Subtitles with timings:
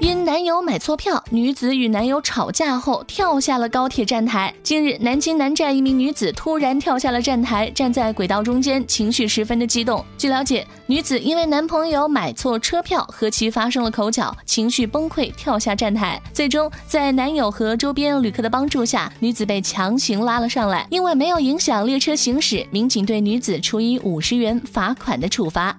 [0.00, 4.52] 因男友买错票，女子与男友吵架后跳下了高铁站台。
[4.62, 10.02] 近日，南京南站一名女子突然跳下了站台，站在轨道中间，情绪十分的激动。
[10.16, 16.18] 据了解，女子因为男朋友买错车票和其发生了口角，情绪崩溃跳下站台。
[16.32, 20.86] 最终，在男友和周边旅客的帮助下，女子被强行拉了上来。
[20.88, 25.76] 因为没有影响列车行驶，民警对女子处以五十元罚款的处罚。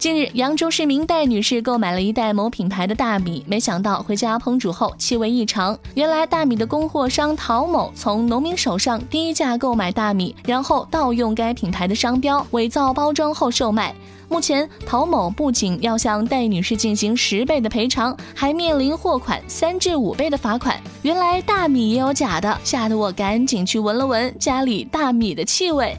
[0.00, 5.78] 近日，扬州市民戴女士购买了一袋某品牌的大米，没想到回家烹煮后气味异常。
[5.92, 13.94] 原来大米的供货商陶某从农民手上低价购买大米，然后盗用该品牌的商标，伪造包装后售卖。
[14.30, 20.80] 目前，陶某不仅要向戴女士进行十倍的赔偿，还面临货款三至五倍的罚款。
[21.02, 25.94] 原来大米也有假的，吓得我赶紧去闻了闻家里大米的气味。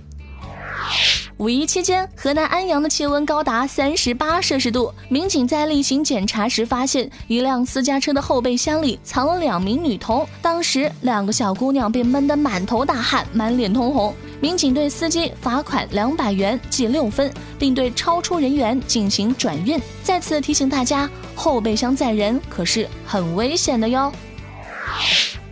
[1.41, 4.93] 五一期间，河南安阳的气温高达三十八摄氏度。
[5.09, 10.23] 民警在例行检查时发现，一辆私家车的后备箱里藏了两名女童。
[10.39, 14.13] 当时，两个小姑娘被闷得满头大汗，满脸通红。
[14.39, 19.81] 民警对司机罚款两百元，记六分，并对超出人员进行转运。
[20.03, 24.13] 再次提醒大家，后备箱载人可是很危险的哟。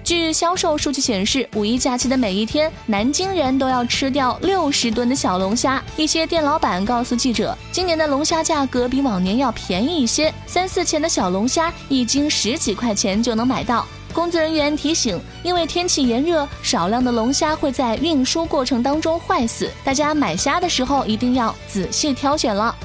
[0.09, 5.79] 据销售数据显示，五一假期的每一天，南京人都要吃掉六十吨的小龙虾。
[5.95, 13.85] 一些店老板告诉记者，今年的龙虾价格比往年要便宜一些，三四钱的小龙虾一斤十几块钱就能买到。
[14.11, 22.75] 工作人员提醒，因为天气炎热，少量的龙虾会在运输过程当中坏死，大家买虾的时候一定要仔细挑选了。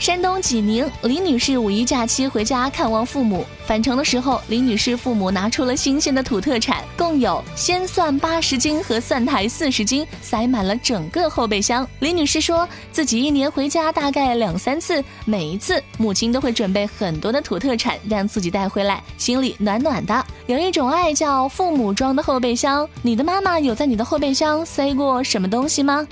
[0.00, 11.86] 山东济宁李女士五一假期回家看望父母，返程的时候，李女士父母拿出了新鲜的土特产，共有鲜蒜八十斤和蒜苔四十斤，塞满了整个后备箱。
[11.98, 20.26] 李女士说自己一年回家大概两三次，每一次母亲都会准备很多的土特产让自己带回来，心里暖暖的。
[20.46, 26.08] 有一种爱叫父母装的后备箱，你的妈妈有在你的后备箱塞过什么东西吗？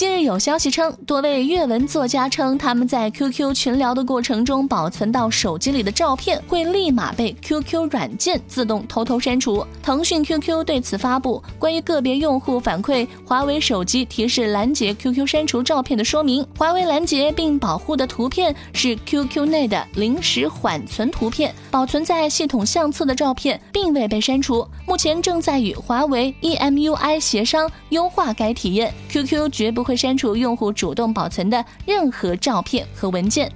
[0.00, 9.62] 近日有消息称，多位阅文作家称，他们在 QQ 群聊的过程中保存到手机里的照片会立马被 QQ 软件自动偷偷删除。
[9.82, 16.46] 腾讯 QQ 对此发布关于个别用户反馈华为手机提示拦截 QQ 删除照片的说明。
[16.56, 24.66] 华为拦截并保护的图片是 QQ 内的临时缓存图片，保存在系统相册的照片并未被删除。
[24.86, 28.94] 目前正在与华为 EMUI 协商优化该体验。
[29.10, 29.89] QQ 绝不。
[29.90, 33.50] 会删除用户主动保存的任何照片和文件。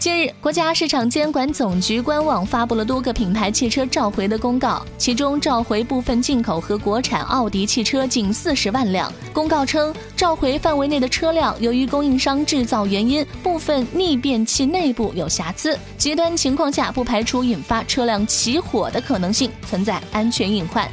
[0.00, 9.12] 近日，国家市场监管总局官网发布了多个品牌汽车召回的公告，其中召回部分进口和国产奥迪汽车近四十万辆。
[9.32, 20.90] 公告称，召回范围内的车辆由于供应商制造原因，部分逆变器内部有瑕疵，极端情况下不排除引发车辆起火的可能性，存在安全隐患。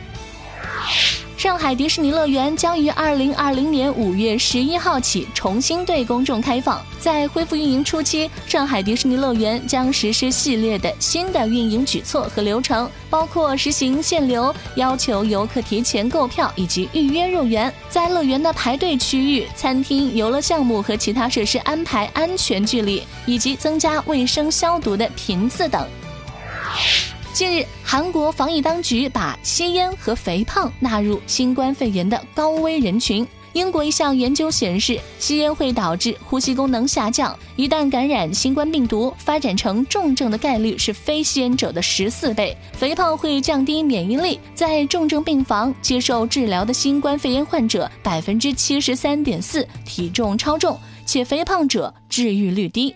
[1.46, 6.84] 上海迪士尼乐园将于二零二零年五月十一号起重新对公众开放。
[7.00, 25.88] 在恢复运营初期，上海迪士尼乐园将实施系列的新的运营举措和流程，包括实行限流、要求游客提前购票以及预约入园，在乐园的排队区域、餐厅、游乐项目和其他设施安排安全距离，以及增加卫生消毒的频次等。
[27.36, 33.28] 近日，韩国防疫当局把吸烟和肥胖纳入新冠肺炎的高危人群。
[33.52, 42.56] 英国一项研究显示，吸烟会导致呼吸功能下降，一旦感染新冠病毒，发展成重症的概率是非吸烟者的十四倍。
[42.72, 52.96] 肥胖会降低免疫力，在重症病房接受治疗的新冠肺炎患者百分之七十三点四体重超重，且肥胖者治愈率低。